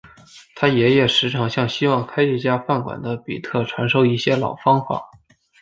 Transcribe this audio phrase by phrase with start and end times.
[0.55, 4.99] 他爷爷时常向希望开一家饭馆的比特传授一些老方法。